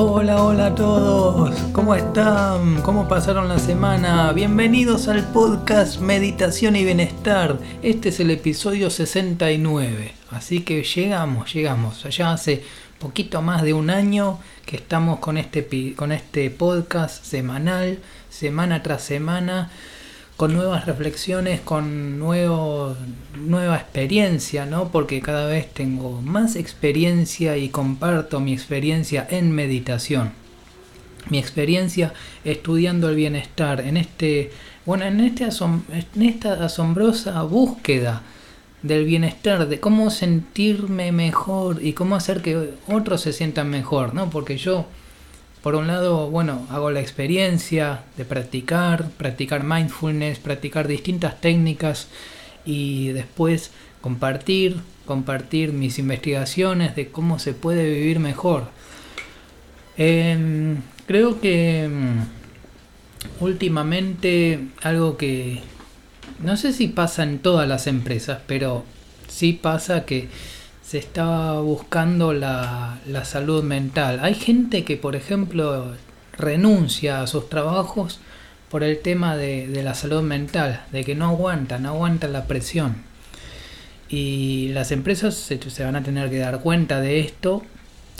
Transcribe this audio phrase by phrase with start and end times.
[0.00, 1.58] Hola, hola a todos.
[1.72, 2.82] ¿Cómo están?
[2.82, 4.30] ¿Cómo pasaron la semana?
[4.32, 7.58] Bienvenidos al podcast Meditación y Bienestar.
[7.82, 10.12] Este es el episodio 69.
[10.30, 12.04] Así que llegamos, llegamos.
[12.16, 12.62] Ya hace
[13.00, 15.66] poquito más de un año que estamos con este,
[15.96, 17.98] con este podcast semanal,
[18.30, 19.68] semana tras semana
[20.38, 22.96] con nuevas reflexiones, con nueva
[23.76, 24.92] experiencia, ¿no?
[24.92, 30.30] Porque cada vez tengo más experiencia y comparto mi experiencia en meditación.
[31.28, 34.52] Mi experiencia estudiando el bienestar, en este,
[34.86, 38.22] bueno, en, este en esta asombrosa búsqueda
[38.82, 44.30] del bienestar, de cómo sentirme mejor y cómo hacer que otros se sientan mejor, ¿no?
[44.30, 44.86] Porque yo
[45.62, 52.08] por un lado, bueno, hago la experiencia de practicar, practicar mindfulness, practicar distintas técnicas
[52.64, 58.68] y después compartir, compartir mis investigaciones de cómo se puede vivir mejor.
[59.96, 65.60] Em, creo que mm, últimamente algo que
[66.42, 68.84] no sé si pasa en todas las empresas, pero
[69.28, 70.28] sí pasa que
[70.88, 74.20] se está buscando la, salud mental.
[74.22, 75.94] Hay gente que, por ejemplo,
[76.32, 78.20] renuncia a sus trabajos
[78.70, 82.96] por el tema de, la salud mental, de que no aguantan, no aguantan la presión.
[84.08, 87.62] Y las empresas se, se, van a tener que dar cuenta de esto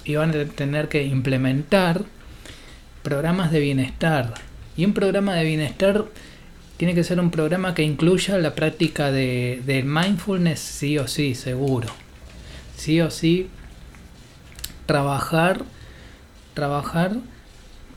[0.04, 2.02] y van a tener que implementar
[3.02, 4.34] programas de bienestar.
[4.76, 6.04] Y un programa de bienestar
[6.76, 11.34] tiene que ser un programa que incluya la práctica de, de mindfulness sí o sí,
[11.34, 12.07] seguro
[12.78, 13.50] sí o sí
[14.86, 15.64] trabajar,
[16.54, 17.16] trabajar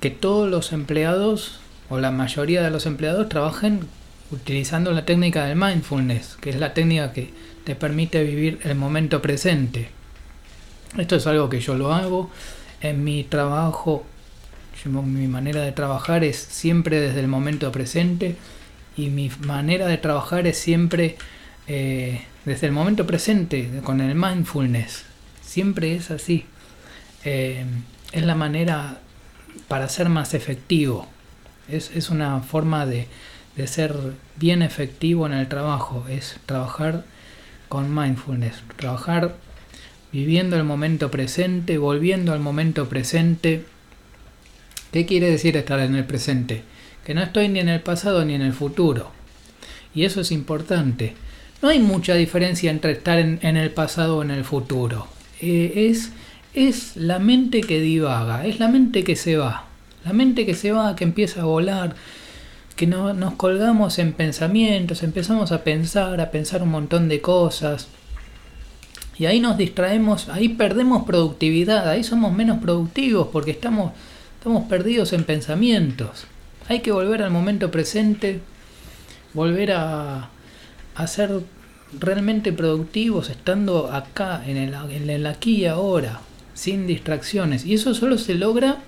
[0.01, 3.81] que todos los empleados o la mayoría de los empleados trabajen
[4.31, 7.31] utilizando la técnica del mindfulness, que es la técnica que
[7.63, 9.89] te permite vivir el momento presente.
[10.97, 12.29] Esto es algo que yo lo hago
[12.81, 14.03] en mi trabajo,
[14.85, 18.35] mi manera de trabajar es siempre desde el momento presente
[18.97, 21.17] y mi manera de trabajar es siempre
[21.67, 25.03] eh, desde el momento presente, con el mindfulness.
[25.41, 26.45] Siempre es así.
[27.23, 27.65] Eh,
[28.11, 28.99] es la manera
[29.67, 31.07] para ser más efectivo.
[31.67, 33.07] Es, una forma de,
[33.55, 33.95] de, ser
[34.37, 36.05] bien efectivo en el trabajo.
[36.09, 37.05] Es trabajar
[37.69, 38.63] con mindfulness.
[38.75, 39.35] Trabajar
[40.11, 43.65] viviendo el momento presente, volviendo al momento presente.
[44.91, 46.63] ¿Qué quiere decir estar en el presente?
[47.05, 49.11] Que no estoy ni en el pasado ni en el futuro.
[49.93, 51.15] Y eso es importante
[51.61, 55.07] no hay mucha diferencia entre estar en, el pasado o en el futuro.
[55.39, 56.11] Eh, es,
[56.53, 59.65] es la mente que divaga, es la mente que se va.
[60.03, 61.95] La mente que se va, que empieza a volar,
[62.75, 67.87] que no, nos colgamos en pensamientos, empezamos a pensar, a pensar un montón de cosas.
[69.19, 73.91] Y ahí nos distraemos, ahí perdemos productividad, ahí somos menos productivos porque estamos,
[74.39, 76.25] estamos perdidos en pensamientos.
[76.67, 78.39] Hay que volver al momento presente,
[79.35, 80.29] volver a,
[80.95, 81.41] a ser
[81.99, 86.21] realmente productivos estando acá, en el, en el aquí y ahora,
[86.53, 87.65] sin distracciones.
[87.65, 88.79] Y eso solo se logra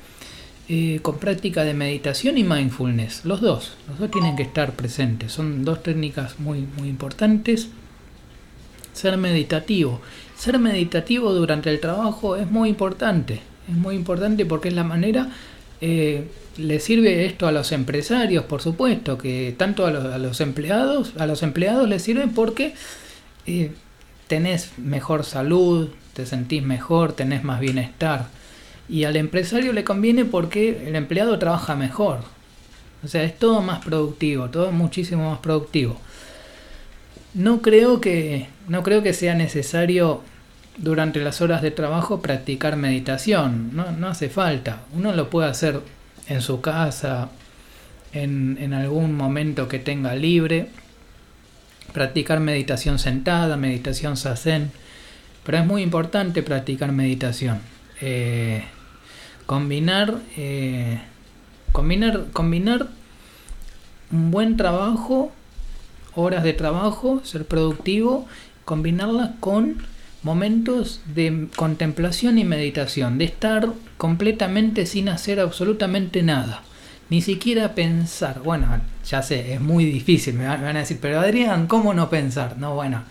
[0.70, 3.26] eh, con práctica de meditación y mindfulness.
[3.26, 5.32] Los dos, los dos tienen que estar presentes.
[5.32, 7.68] Son dos técnicas muy, muy importantes.
[8.94, 10.00] Ser meditativo.
[10.38, 13.42] Ser meditativo durante el trabajo es muy importante.
[13.68, 15.30] Es muy importante porque es la manera
[15.86, 21.28] eh, le sirve esto a los empresarios, por supuesto, que tanto a los, empleados, a
[21.28, 22.74] los empleados les sirve porque
[23.46, 23.72] eh,
[24.28, 28.28] tenés mejor salud, te sentís mejor, tenés más bienestar.
[28.88, 32.20] Y al empresario le conviene porque el empleado trabaja mejor.
[33.04, 36.00] O sea, es todo más productivo, todo muchísimo más productivo.
[37.34, 40.22] No creo que, no creo que sea necesario
[40.78, 43.76] durante las horas de trabajo practicar meditación.
[43.76, 44.82] No, no hace falta.
[44.96, 45.82] Uno lo puede hacer
[46.28, 47.30] en su casa,
[48.12, 50.70] en, en algún momento que tenga libre.
[51.94, 54.72] Practicar meditación sentada, meditación sazen.
[55.46, 57.60] Pero es muy importante practicar meditación.
[58.02, 58.64] Eh,
[59.46, 61.00] combinar, eh,
[61.72, 62.88] combinar, combinar
[64.12, 65.32] un buen trabajo,
[66.16, 68.28] horas de trabajo, ser productivo,
[68.66, 69.84] combinarlas con
[70.24, 76.64] momentos de contemplación y meditación, de estar completamente sin hacer absolutamente nada,
[77.10, 78.42] ni siquiera pensar.
[78.42, 78.68] Bueno,
[79.06, 82.58] ya sé, es muy difícil, me van a decir, pero Adrián, ¿cómo no pensar?
[82.58, 83.04] No, bueno,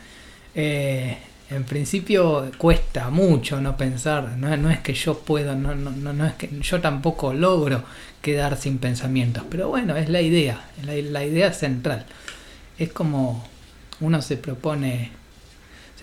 [0.54, 1.18] eh,
[1.50, 6.80] en principio cuesta mucho no pensar, no, es que yo puedo, no, es que yo
[6.80, 7.84] tampoco logro
[8.22, 12.06] quedar sin pensamientos, pero bueno, es la idea, la idea central.
[12.78, 13.46] Es como
[14.00, 15.21] uno se propone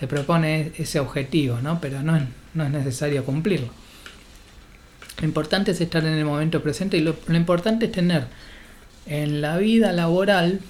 [0.00, 1.78] se propone ese objetivo, ¿no?
[1.78, 2.22] pero no es,
[2.54, 3.68] no es necesario cumplirlo.
[5.20, 8.24] Lo importante es estar en el momento presente y lo, importante es tener
[9.06, 10.60] en la vida laboral,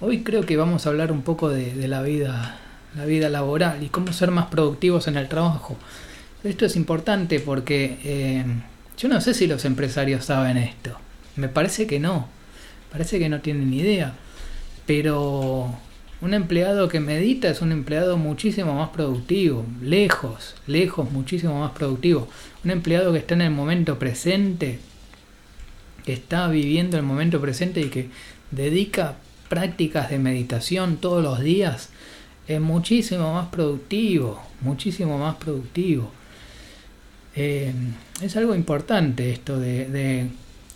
[0.00, 2.58] hoy creo que vamos a hablar un poco de, la vida
[2.94, 5.78] la vida laboral y cómo ser más productivos en el trabajo.
[6.44, 8.44] Esto es importante porque eh,
[8.98, 10.98] yo no sé si los empresarios saben esto.
[11.36, 12.28] Me parece que no.
[12.90, 14.12] Parece que no tienen idea.
[14.84, 15.74] Pero
[16.22, 22.28] un empleado que medita es un empleado muchísimo más productivo, lejos, lejos, muchísimo más productivo.
[22.64, 24.78] Un empleado que está en el momento presente,
[26.04, 28.08] que está viviendo el momento presente y que
[28.52, 29.16] dedica
[29.48, 31.88] prácticas de meditación todos los días,
[32.46, 36.12] es muchísimo más productivo, muchísimo más productivo.
[37.34, 37.72] Eh,
[38.22, 40.28] es algo importante esto de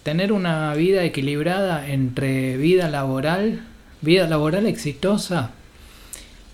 [0.02, 3.60] tener una vida equilibrada entre vida laboral,
[4.06, 5.50] vida laboral exitosa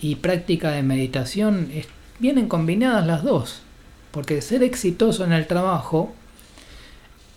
[0.01, 1.71] y práctica de meditación,
[2.19, 3.63] vienen combinadas las dos.
[4.11, 6.15] Porque ser exitoso en el trabajo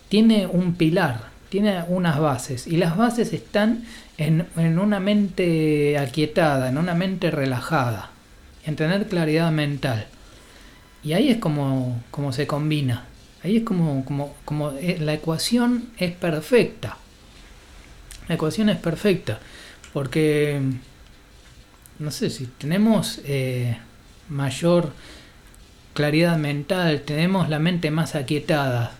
[0.10, 2.68] tiene un pilar, tiene unas bases.
[2.68, 3.86] Y las bases están
[4.18, 4.48] en,
[4.80, 8.10] una mente aquietada, en una mente relajada,
[8.66, 10.08] en tener claridad mental.
[11.04, 13.06] Y ahí es como, como se combina.
[13.44, 16.98] Ahí es como, como, como eh, la ecuación es perfecta.
[18.28, 19.40] La ecuación es perfecta.
[19.96, 20.60] Porque,
[22.00, 23.78] no sé, si tenemos eh,
[24.28, 24.92] mayor
[25.94, 28.92] claridad mental, tenemos la mente más aquietada,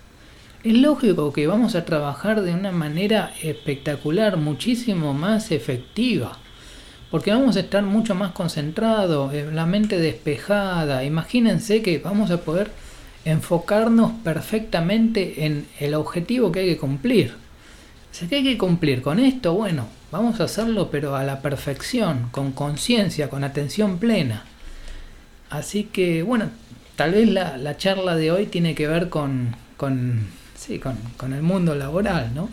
[0.64, 6.38] es lógico que vamos a trabajar de una manera espectacular, muchísimo más efectiva.
[7.12, 11.04] Porque vamos a estar mucho más concentrados, eh, la mente despejada.
[11.04, 12.72] Imagínense que vamos a poder
[13.26, 17.45] enfocarnos perfectamente en el objetivo que hay que cumplir.
[18.24, 22.30] O que hay que cumplir con esto, bueno, Vamos a hacerlo pero a la perfección,
[22.32, 24.46] con conciencia, con atención plena.
[25.50, 26.52] Así que bueno,
[26.96, 31.76] tal vez la, charla de hoy tiene que ver con, con, sí, con, el mundo
[31.76, 32.48] laboral, ¿no?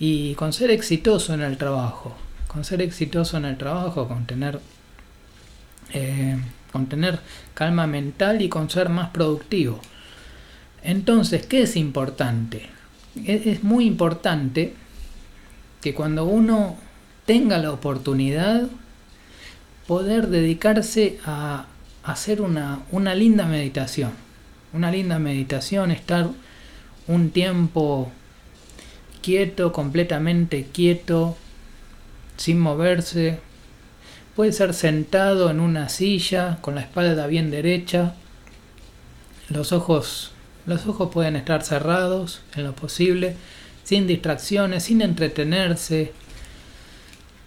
[0.00, 2.16] Y con ser exitoso en el trabajo,
[2.48, 4.58] con ser exitoso en el trabajo, con tener,
[5.92, 6.36] eh,
[6.72, 7.20] con tener
[7.54, 9.78] calma mental y con ser más productivo.
[10.82, 12.68] Entonces, ¿qué es importante?
[13.24, 14.74] es muy importante
[15.86, 16.76] que cuando uno
[17.26, 18.64] tenga la oportunidad
[19.86, 21.66] poder dedicarse a
[22.02, 24.10] hacer una, una linda meditación.
[24.72, 26.30] Una linda meditación, estar
[27.06, 28.10] un tiempo
[29.22, 31.36] quieto, completamente quieto,
[32.36, 33.38] sin moverse.
[34.34, 38.16] Puede ser sentado en una silla, con la espalda bien derecha.
[39.50, 40.32] Los ojos,
[40.66, 43.36] los ojos pueden estar cerrados en lo posible,
[43.86, 46.12] sin distracciones, sin entretenerse,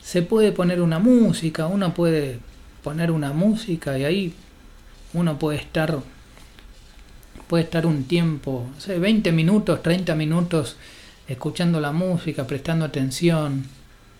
[0.01, 2.39] se puede poner una música, uno puede
[2.81, 4.33] poner una música y ahí
[5.13, 5.99] uno puede estar
[7.49, 10.77] puede estar un tiempo, 20 minutos, 30 minutos
[11.27, 13.65] escuchando la música, prestando atención,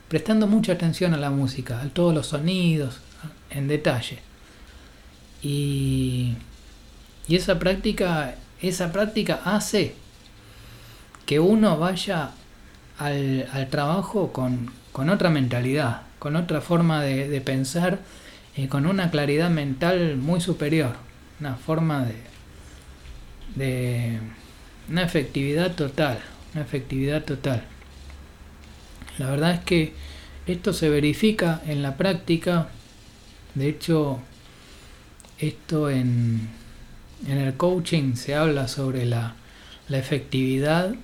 [0.10, 3.00] prestando mucha atención a la música, a todos los sonidos,
[3.50, 4.20] en detalle.
[5.42, 6.34] Y,
[7.30, 9.96] y esa práctica, esa práctica hace
[11.30, 12.32] que uno vaya
[12.98, 18.00] al, al trabajo con, con otra mentalidad, con otra forma de, pensar,
[18.58, 20.96] y con una claridad mental muy superior,
[21.40, 22.16] una forma de,
[23.56, 24.20] de
[24.90, 26.18] una efectividad total,
[26.56, 27.62] una efectividad total.
[29.20, 29.94] La verdad es que
[30.48, 32.70] esto se verifica en la práctica,
[33.54, 34.18] de hecho,
[35.38, 36.50] esto en,
[37.28, 39.36] en el coaching se habla sobre la,
[39.90, 40.96] la efectividad,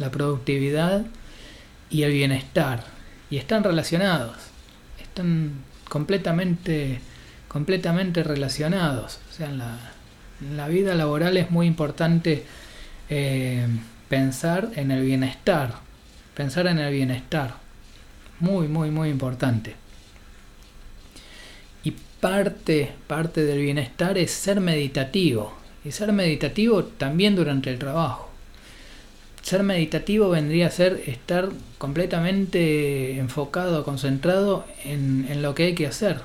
[0.00, 1.04] la productividad
[1.90, 2.82] y el bienestar
[3.28, 4.36] y están relacionados,
[5.00, 5.52] están
[5.88, 7.00] completamente,
[7.46, 9.20] completamente relacionados.
[9.30, 12.44] O sea, en la, vida laboral es muy importante
[13.10, 13.66] eh,
[14.08, 15.74] pensar en el bienestar,
[16.34, 17.54] pensar en el bienestar,
[18.40, 19.74] muy, muy, muy importante.
[21.84, 25.54] Y parte, parte del bienestar es ser meditativo,
[25.84, 28.29] y ser meditativo también durante el trabajo
[29.42, 36.20] ser meditativo vendría a ser estar completamente enfocado, concentrado en, lo que hay que hacer.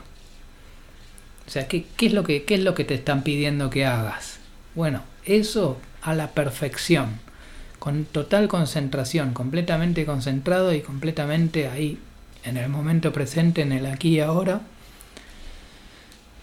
[1.47, 4.39] O sea, ¿qué, es lo que, ¿qué es lo que te están pidiendo que hagas?
[4.73, 7.19] Bueno, eso a la perfección,
[7.79, 11.99] con total concentración, completamente concentrado y completamente ahí,
[12.43, 14.61] en el momento presente, en el aquí y ahora,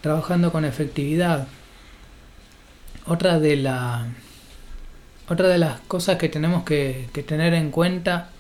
[0.01, 1.47] trabajando con efectividad.
[3.07, 4.07] Otra de la
[5.29, 8.31] otra de las cosas que tenemos que, tener en cuenta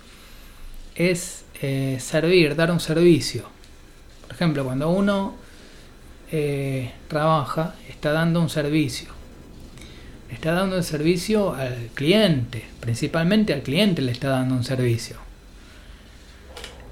[0.95, 3.45] es eh, servir, dar un servicio.
[4.27, 5.35] Por ejemplo, cuando uno
[6.31, 9.09] eh, trabaja, está dando un servicio.
[10.31, 15.17] está dando el servicio al cliente, principalmente al cliente le está dando un servicio.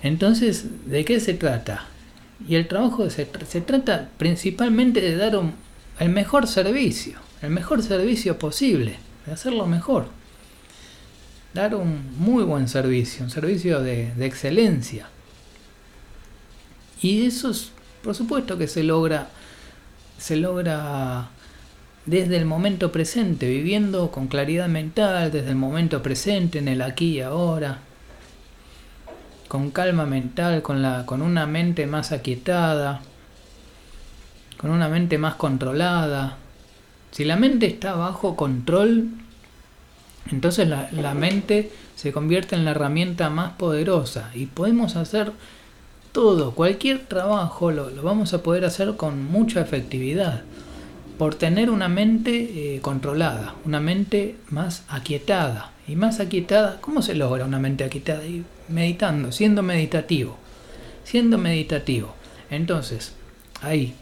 [0.03, 1.87] Entonces, ¿de qué se trata?
[2.49, 5.39] Y el trabajo se, se trata principalmente de dar
[5.99, 8.97] el mejor servicio, el mejor servicio posible,
[9.33, 10.07] hacerlo mejor.
[11.55, 15.09] Dar un muy buen servicio, un servicio de, de excelencia.
[17.03, 17.73] Y eso es,
[18.03, 19.29] por supuesto que se logra,
[20.19, 21.31] se logra
[22.07, 27.17] desde el momento presente, viviendo con claridad mental, desde el momento presente, en el aquí
[27.17, 27.79] y ahora,
[29.49, 33.01] con calma mental, con, la, con una mente más aquietada,
[34.57, 36.37] con una mente más controlada.
[37.11, 39.09] Si la mente está bajo control,
[40.31, 45.33] entonces la, mente se convierte en la herramienta más poderosa y podemos hacer
[46.13, 50.43] todo, cualquier trabajo lo, vamos a poder hacer con mucha efectividad
[51.19, 55.73] por tener una mente eh, controlada, una mente más aquietada.
[55.87, 58.23] Y más aquietada, ¿cómo se logra una mente aquietada?
[58.69, 60.39] Meditando, siendo meditativo,
[61.05, 62.15] siendo meditativo.
[62.49, 63.13] Entonces,
[63.61, 63.95] ahí,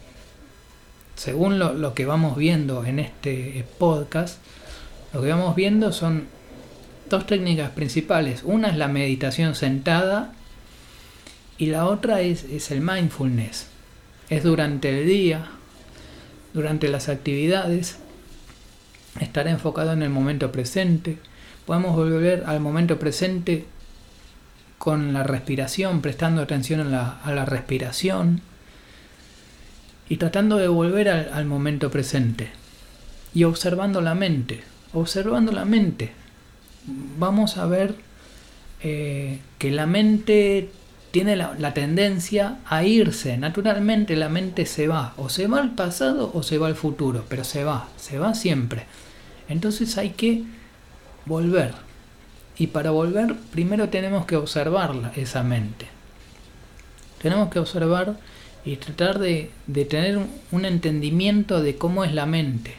[1.19, 4.37] según lo, lo que vamos viendo en este podcast,
[5.13, 6.27] lo que vamos viendo son
[7.09, 8.43] dos técnicas principales.
[8.45, 10.31] Una es la meditación sentada
[11.57, 13.67] y la otra es, es el mindfulness.
[14.29, 15.49] Es durante el día,
[16.53, 17.97] durante las actividades,
[19.19, 21.17] estar enfocado en el momento presente.
[21.65, 23.65] Podemos volver al momento presente
[24.77, 28.41] con la respiración, prestando atención a la, a la respiración
[30.09, 32.49] y tratando de volver al, momento presente
[33.33, 36.11] y observando la mente, observando la mente.
[37.19, 37.93] Vamos a ver
[38.81, 40.71] eh, que la mente
[41.11, 43.37] tiene la, la, tendencia a irse.
[43.37, 45.13] Naturalmente la mente se va.
[45.17, 47.25] O se va al pasado o se va al futuro.
[47.29, 47.87] Pero se va.
[47.97, 48.85] Se va siempre.
[49.47, 50.43] Entonces hay que
[51.25, 51.73] volver.
[52.57, 55.87] Y para volver primero tenemos que observar esa mente.
[57.21, 58.15] Tenemos que observar
[58.65, 60.19] y tratar de, de tener
[60.51, 62.75] un, entendimiento de cómo es la mente.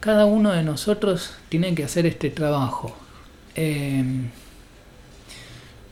[0.00, 2.96] Cada uno de nosotros tiene que hacer este trabajo.
[3.54, 4.04] Eh,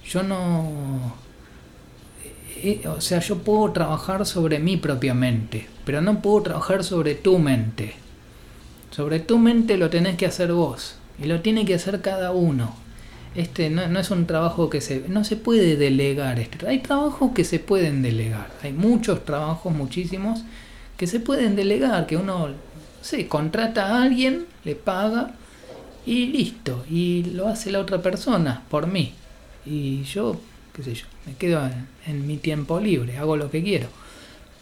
[0.05, 1.15] yo no...
[2.57, 7.15] Eh, o sea, yo puedo trabajar sobre mi propia mente, pero no puedo trabajar sobre
[7.15, 7.95] tu mente.
[8.91, 12.82] Sobre tu mente lo tenés que hacer vos y lo tiene que hacer cada uno.
[13.35, 16.39] Este no, no, es un trabajo que se no se puede delegar.
[16.39, 18.51] Este, hay trabajos que se pueden delegar.
[18.63, 20.45] Hay muchos trabajos, muchísimos
[20.97, 22.49] que se pueden delegar, que uno
[23.01, 25.33] se contrata a alguien, le paga
[26.07, 29.15] y listo, y lo hace la otra persona por mí
[29.65, 30.41] y yo,
[30.75, 31.69] qué sé yo, me quedo
[32.07, 33.89] en, mi tiempo libre, hago lo que quiero.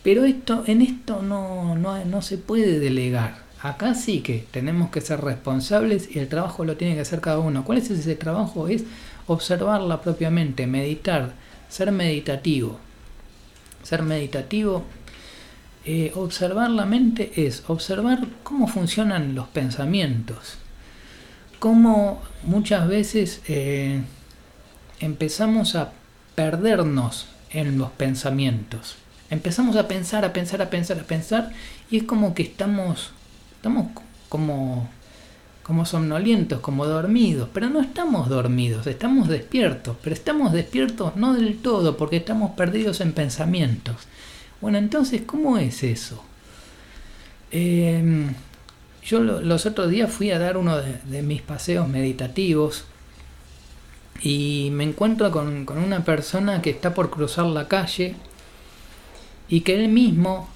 [0.03, 3.39] Pero esto, en esto no, no, no se puede delegar.
[3.63, 7.39] Acá sí que tenemos que ser responsables y el trabajo lo tiene que hacer cada
[7.39, 7.65] uno.
[7.65, 8.69] ¿Cuál es ese trabajo?
[8.69, 8.85] Es
[9.27, 11.35] observarla propiamente, meditar,
[11.69, 12.79] ser meditativo.
[13.83, 14.85] Ser meditativo,
[15.85, 20.57] eh, observar la mente es observar cómo funcionan los pensamientos.
[21.59, 24.03] Cómo muchas veces eh,
[25.01, 25.93] empezamos a
[26.35, 28.97] perdernos en los pensamientos.
[29.31, 31.53] Empezamos a pensar, a pensar, a pensar, a pensar
[31.91, 33.13] y es como que estamos,
[33.61, 33.89] estamos
[34.31, 34.89] como,
[35.63, 41.59] como somnolientos, como dormidos, pero no estamos dormidos, estamos despiertos, pero estamos despiertos no del
[41.59, 43.97] todo porque estamos perdidos en pensamientos.
[44.63, 46.25] Bueno, entonces, ¿cómo es eso?
[47.51, 48.31] Eh,
[49.03, 52.85] yo lo, los otros días fui a dar uno de, de mis paseos meditativos
[54.23, 58.15] y me encuentro con, con, una persona que está por cruzar la calle
[59.51, 60.49] y que él mismo,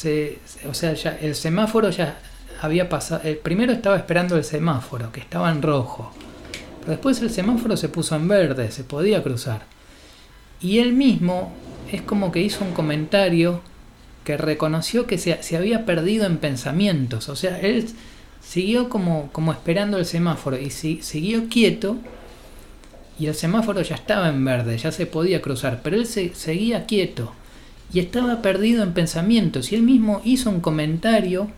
[0.00, 2.18] se, o sea, ya el semáforo ya
[2.62, 6.10] había pasado, el primero estaba esperando el semáforo, que estaba en rojo,
[6.80, 9.66] pero después el semáforo se puso en verde, se podía cruzar.
[10.62, 11.52] Y él mismo
[11.92, 13.60] es como que hizo un comentario
[14.24, 17.86] que reconoció que se, había perdido en pensamientos, o sea, él
[18.40, 21.98] siguió como, esperando el semáforo y si, siguió quieto
[23.18, 26.86] y el semáforo ya estaba en verde, ya se podía cruzar, pero él se, seguía
[26.86, 27.34] quieto
[27.92, 31.50] y estaba perdido en pensamientos y él mismo hizo un comentario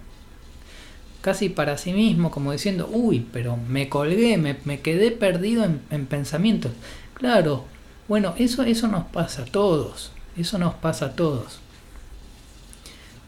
[1.21, 5.81] casi para sí mismo, como diciendo, uy, pero me colgué, me, me quedé perdido en,
[5.91, 6.73] en, pensamientos.
[7.15, 7.65] Claro,
[8.09, 11.61] bueno, eso, eso nos pasa a todos, eso nos pasa a todos.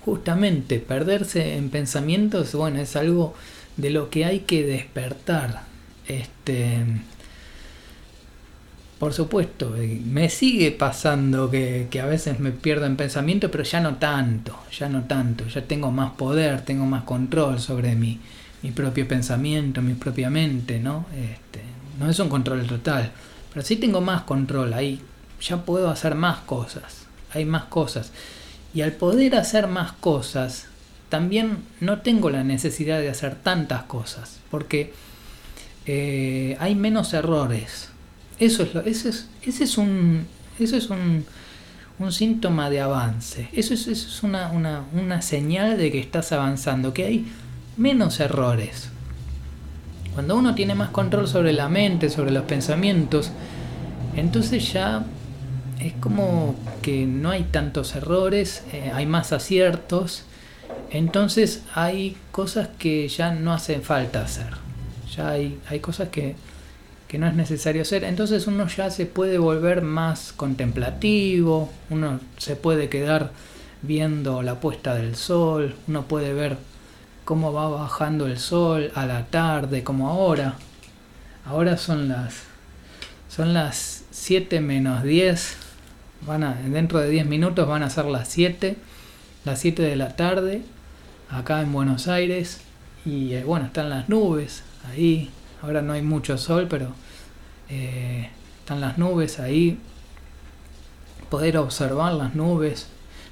[0.04, 3.34] Justamente, perderse en pensamientos, bueno, es algo
[3.76, 5.62] de lo que hay que despertar.
[6.08, 6.84] Este,
[8.98, 9.74] por supuesto,
[10.04, 14.88] me sigue pasando que, a veces me pierdo en pensamiento, pero ya no tanto, ya
[14.88, 18.20] no tanto, ya tengo más poder, tengo más control sobre mi,
[18.62, 21.06] mi propio pensamiento, mi propia mente, ¿no?
[21.12, 21.60] Este,
[21.98, 23.10] no es un control total,
[23.52, 25.00] pero sí tengo más control, ahí
[25.40, 28.12] ya puedo hacer más cosas, hay más cosas.
[28.74, 30.66] Y al poder hacer más cosas,
[31.08, 34.92] también no tengo la necesidad de hacer tantas cosas, porque
[35.86, 37.90] eh, hay menos errores
[38.38, 40.26] eso es lo, ese es, ese es un,
[40.58, 41.24] eso es un,
[41.98, 43.48] un síntoma de avance.
[43.52, 47.26] Eso es, eso es una, una, una señal de que estás avanzando, que hay
[47.76, 48.88] menos errores.
[50.14, 53.30] Cuando uno tiene más control sobre la mente, sobre los pensamientos,
[54.16, 55.04] entonces ya
[55.80, 60.24] es como que no hay tantos errores, eh, hay más aciertos,
[60.90, 64.50] entonces hay cosas que ya no hacen falta hacer.
[65.16, 66.36] Ya hay, hay cosas que
[67.14, 72.56] que no es necesario hacer, entonces uno ya se puede volver más contemplativo, uno se
[72.56, 73.30] puede quedar
[73.82, 76.56] viendo la puesta del sol, uno puede ver
[77.24, 80.56] cómo va bajando el sol a la tarde, como ahora.
[81.46, 82.34] Ahora son las
[83.28, 85.56] son las 7 menos 10.
[86.26, 88.76] Van a, dentro de 10 minutos van a ser las 7,
[89.44, 90.62] las 7 de la tarde,
[91.30, 92.60] acá en Buenos Aires.
[93.06, 95.30] Y eh, bueno, están las nubes ahí.
[95.62, 97.03] Ahora no hay mucho sol, pero
[97.68, 98.30] eh,
[98.60, 99.78] están las nubes ahí,
[101.30, 102.88] poder observar las nubes,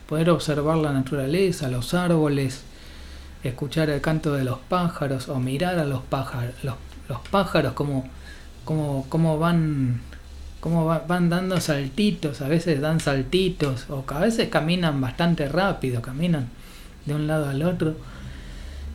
[0.08, 2.62] poder observar la naturaleza, los árboles,
[3.44, 6.76] escuchar el canto de los pájaros o mirar a los pájaros, los,
[7.30, 8.08] pájaros como,
[8.64, 10.00] como, van
[10.60, 16.48] como van dando saltitos, a veces dan saltitos, o a veces caminan bastante rápido, caminan
[17.04, 17.96] de un lado al otro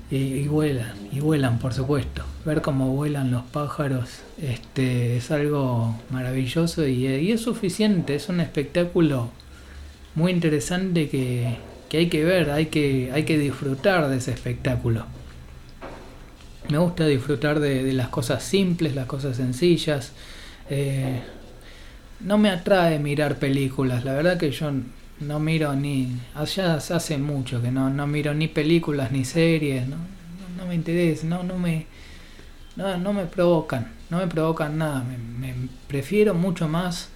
[0.09, 2.23] y, vuelan, y vuelan por supuesto.
[2.45, 9.31] Ver cómo vuelan los pájaros este, es algo maravilloso y, es suficiente, es un espectáculo
[10.15, 11.57] muy interesante que,
[11.91, 15.05] hay que ver, hay que, hay que disfrutar de ese espectáculo.
[16.70, 20.11] Me gusta disfrutar de, las cosas simples, las cosas sencillas.
[20.70, 21.22] Eh,
[22.20, 24.72] no me atrae mirar películas, la verdad que yo
[25.20, 26.20] no miro ni.
[26.36, 29.98] Allá hace mucho que no, no miro ni películas ni series, no,
[30.58, 31.88] no, me interesa, no, no me.
[32.75, 35.03] No, no me provocan, no me provocan nada.
[35.03, 35.53] Me,
[35.88, 37.10] prefiero mucho más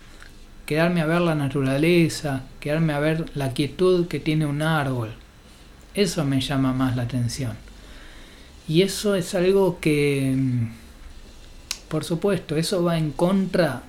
[0.65, 5.13] quedarme a ver la naturaleza, quedarme a ver la quietud que tiene un árbol.
[5.93, 7.55] Eso me llama más la atención.
[8.67, 10.35] Y eso es algo que,
[11.89, 13.83] por supuesto, eso va en contra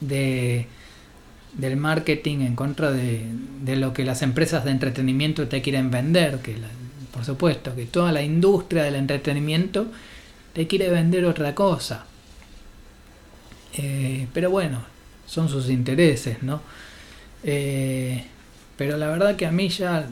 [0.00, 0.66] de,
[1.54, 3.26] del marketing, en contra de,
[3.76, 6.56] lo que las empresas de entretenimiento te quieren vender, que
[7.12, 9.86] por supuesto que toda la industria del entretenimiento
[10.52, 12.04] te quiere vender otra cosa.
[13.76, 14.84] Eh, pero bueno,
[15.26, 16.62] son sus intereses, ¿no?
[17.44, 18.24] Eh,
[18.76, 20.08] pero la verdad que a mí ya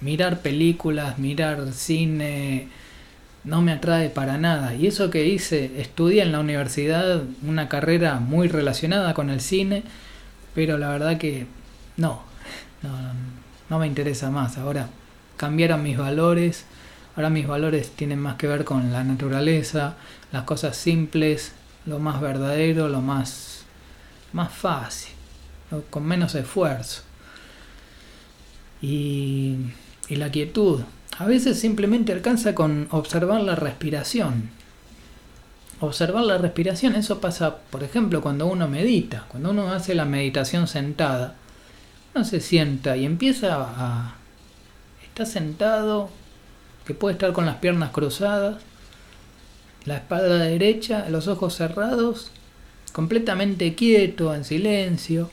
[0.00, 2.68] mirar películas, mirar cine,
[3.44, 4.74] no me atrae para nada.
[4.74, 9.82] Y eso que hice, estudié en la universidad una carrera muy relacionada con el cine,
[10.56, 11.46] pero la verdad que
[11.98, 12.22] no,
[13.68, 14.56] no, me interesa más.
[14.56, 14.88] Ahora
[15.36, 16.64] cambiaron mis valores,
[17.14, 19.96] ahora mis valores tienen más que ver con la naturaleza,
[20.32, 21.52] las cosas simples,
[21.84, 23.66] lo más verdadero, lo más,
[24.32, 25.12] más fácil,
[25.90, 27.02] con menos esfuerzo.
[28.80, 29.56] Y,
[30.08, 30.80] y la quietud.
[31.18, 34.48] A veces simplemente alcanza con observar la respiración
[35.80, 36.94] observar la respiración.
[36.94, 41.34] Eso pasa, por ejemplo, cuando uno medita, cuando uno hace la meditación sentada.
[42.14, 44.16] Uno se sienta y empieza a...
[45.04, 46.10] Está sentado,
[46.84, 48.62] que puede estar con las piernas cruzadas,
[49.84, 52.30] la espalda derecha, los ojos cerrados,
[52.92, 55.30] completamente quieto, en silencio.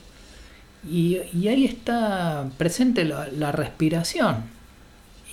[0.88, 1.16] Y,
[1.48, 4.44] ahí está presente la respiración.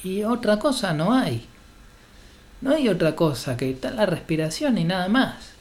[0.04, 1.48] Y otra cosa no hay.
[2.62, 5.52] No hay otra cosa que está la respiración y nada más.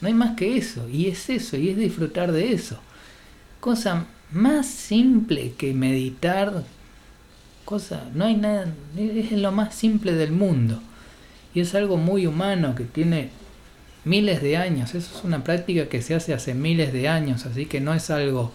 [0.00, 0.88] No hay más que eso.
[0.88, 2.78] Y es eso, y es disfrutar de eso.
[3.60, 6.64] Cosa más simple que meditar.
[7.64, 10.80] Cosa, no hay nada, es lo más simple del mundo.
[11.54, 13.30] Y es algo muy humano que tiene
[14.04, 14.94] miles de años.
[14.94, 18.10] Eso es una práctica que se hace hace miles de años, así que no es
[18.10, 18.52] algo,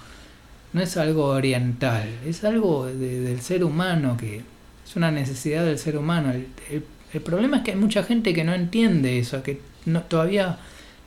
[0.73, 4.43] no es algo oriental, es algo del ser humano que
[4.85, 6.31] es una necesidad del ser humano.
[6.31, 6.83] el el
[7.17, 10.59] problema es que hay mucha gente que no entiende eso, que no, todavía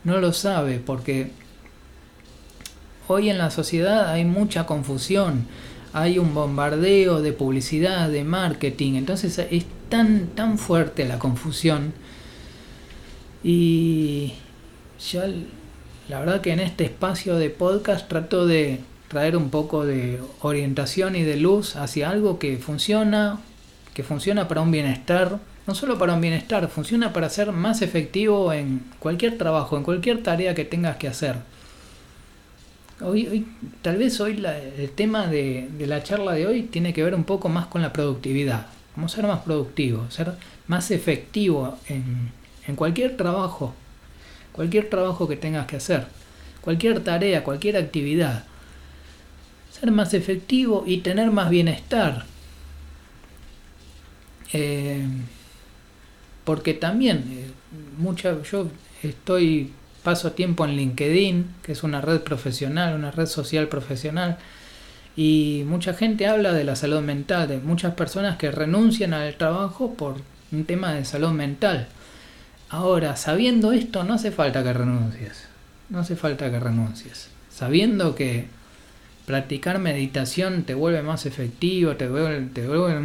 [0.04, 1.30] no lo sabe, porque
[3.06, 5.46] hoy en la sociedad hay mucha confusión,
[5.92, 11.92] hay un bombardeo de publicidad, de marketing, entonces es tan, tan fuerte la confusión.
[13.44, 14.34] Y
[15.10, 15.26] ya
[16.08, 21.16] la verdad que en este espacio de podcast trato de traer un poco de orientación
[21.16, 23.40] y de luz hacia algo que funciona,
[23.94, 28.52] que funciona para un bienestar, no solo para un bienestar, funciona para ser más efectivo
[28.52, 31.36] en cualquier trabajo, en cualquier tarea que tengas que hacer.
[33.00, 33.46] Hoy,
[33.82, 34.44] tal vez hoy
[34.78, 37.92] el tema de, la charla de hoy tiene que ver un poco más con la
[37.92, 40.34] productividad, cómo ser más productivo, ser
[40.68, 42.30] más efectivo en,
[42.66, 43.74] en cualquier trabajo,
[44.52, 46.06] cualquier trabajo que tengas que hacer,
[46.60, 48.44] cualquier tarea, cualquier actividad.
[49.70, 52.24] Ser más efectivo y tener más bienestar.
[54.52, 55.04] Eh,
[56.44, 57.50] porque también eh,
[57.98, 58.68] mucha, yo
[59.02, 64.38] estoy paso tiempo en LinkedIn, que es una red profesional, una red social profesional,
[65.16, 69.94] y mucha gente habla de la salud mental, de muchas personas que renuncian al trabajo
[69.94, 70.16] por
[70.50, 71.88] un tema de salud mental.
[72.70, 75.46] Ahora, sabiendo esto, no hace falta que renuncies.
[75.90, 77.28] No hace falta que renuncies.
[77.50, 78.46] Sabiendo que
[79.26, 83.00] practicar meditación te vuelve más efectivo, te vuelve, te vuelve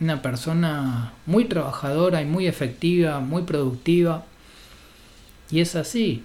[0.00, 4.24] una persona muy trabajadora y muy efectiva, muy productiva.
[5.50, 6.24] Y es así.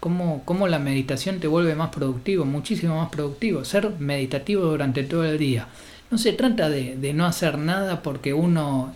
[0.00, 3.64] Como, la meditación te vuelve más productivo, muchísimo más productivo.
[3.64, 5.68] Ser meditativo durante todo el día.
[6.10, 8.94] No se trata de, de no hacer nada porque uno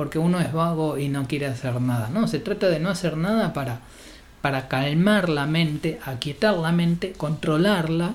[0.00, 2.08] porque uno es vago y no quiere hacer nada.
[2.08, 3.80] No, se trata de no hacer nada para,
[4.40, 8.14] para calmar la mente, aquietar la mente, controlarla.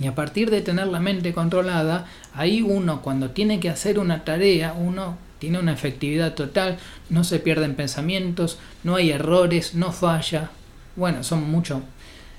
[0.00, 4.24] Y a partir de tener la mente controlada, ahí uno cuando tiene que hacer una
[4.24, 6.78] tarea, uno tiene una efectividad total,
[7.10, 10.50] no se pierden pensamientos, no hay errores, no falla.
[10.96, 11.82] Bueno, son mucho.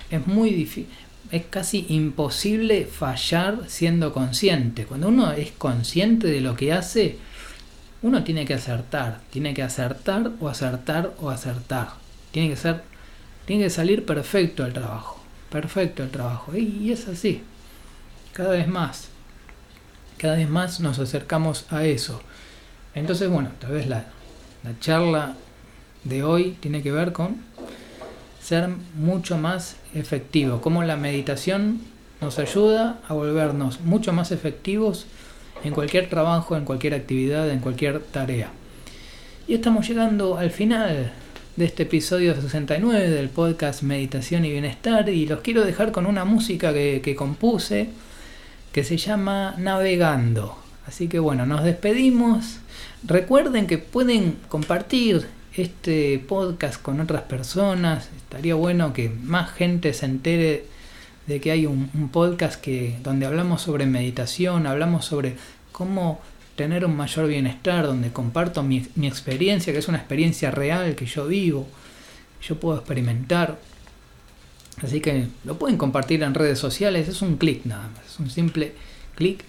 [0.09, 0.87] Es muy difícil.
[1.31, 4.85] Es casi imposible fallar siendo consciente.
[4.85, 7.17] Cuando uno es consciente de lo que hace,
[8.01, 11.89] uno tiene que acertar, tiene que acertar o acertar o acertar.
[12.31, 12.81] Tiene que ser,
[13.45, 16.55] tiene que salir perfecto el trabajo, perfecto el trabajo.
[16.55, 17.43] Y, es así,
[18.39, 19.09] cada vez más,
[20.17, 22.21] cada vez más nos acercamos a eso.
[22.95, 24.05] Entonces, bueno, tal vez la,
[24.63, 25.35] la charla
[26.05, 27.35] de hoy tiene que ver con
[28.41, 31.81] ser mucho más efectivo, cómo la meditación
[32.21, 35.05] nos ayuda a volvernos mucho más efectivos
[35.65, 38.51] en cualquier trabajo, en cualquier actividad, en cualquier tarea.
[39.49, 41.11] Y estamos llegando al final
[41.57, 46.23] de este episodio 69 del podcast Meditación y Bienestar y los quiero dejar con una
[46.23, 47.89] música que, que compuse
[48.71, 50.57] que se llama Navegando.
[50.87, 52.59] Así que bueno, nos despedimos.
[53.03, 58.09] Recuerden que pueden compartir este podcast con otras personas.
[58.17, 60.65] Estaría bueno que más gente se entere
[61.27, 65.35] de que hay un, podcast que, donde hablamos sobre meditación, hablamos sobre
[65.71, 66.19] cómo
[66.55, 71.05] tener un mayor bienestar, donde comparto mi, mi experiencia, que es una experiencia real que
[71.05, 71.67] yo vivo,
[72.41, 73.59] yo puedo experimentar.
[74.83, 78.29] Así que lo pueden compartir en redes sociales, es un clic nada más, es un
[78.29, 78.73] simple
[79.15, 79.43] clic.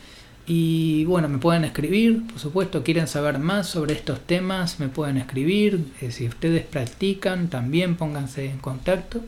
[0.47, 5.17] Y bueno, me pueden escribir, por supuesto, quieren saber más sobre estos temas, me pueden
[5.17, 5.85] escribir.
[6.01, 9.21] Eh, si ustedes practican, también pónganse en contacto.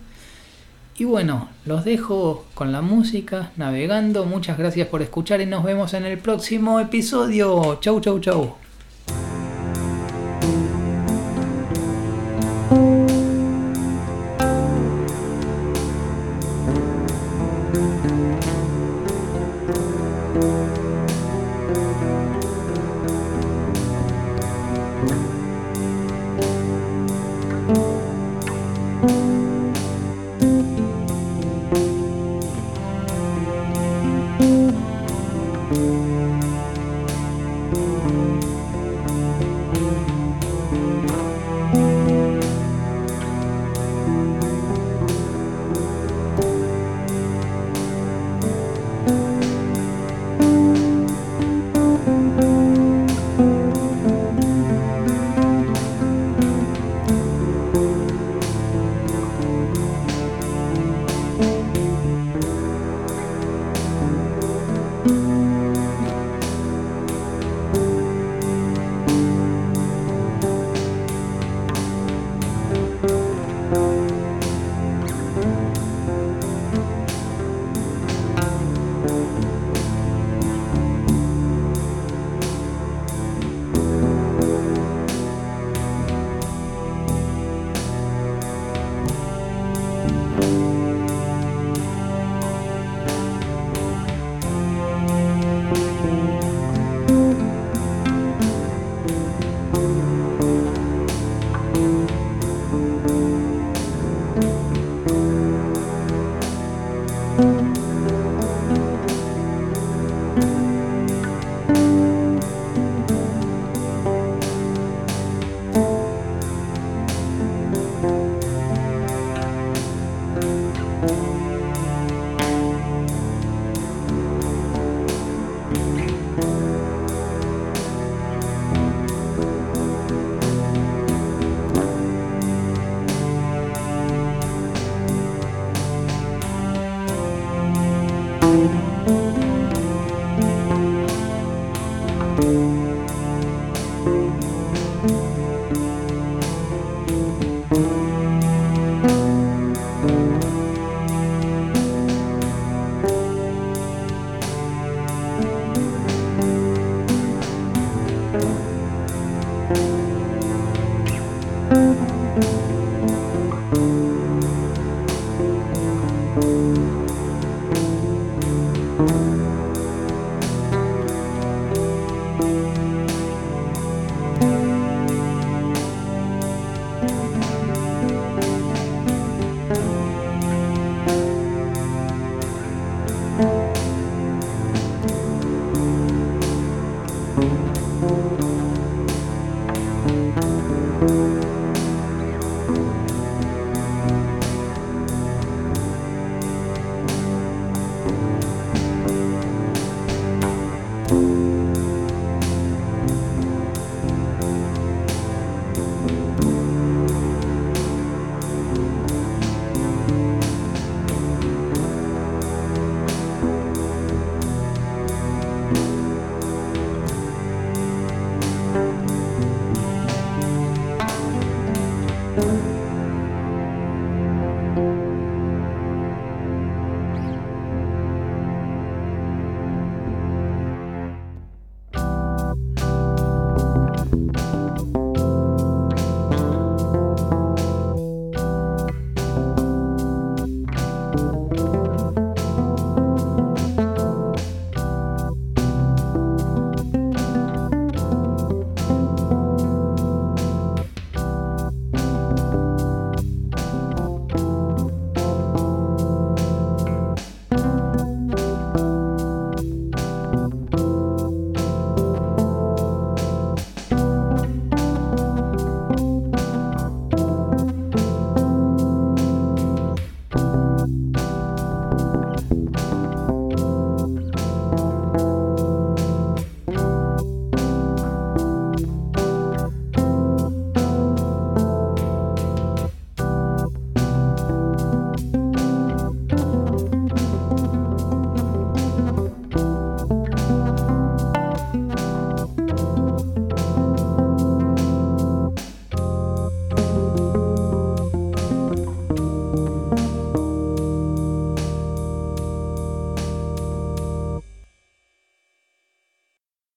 [0.98, 4.24] Y bueno, los dejo con la música, navegando.
[4.24, 7.78] Muchas gracias por escuchar y nos vemos en el próximo episodio.
[7.80, 8.61] Chau, chau, chau.